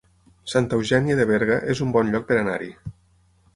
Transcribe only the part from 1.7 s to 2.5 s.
es un bon lloc per